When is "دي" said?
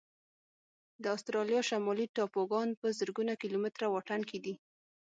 4.45-4.53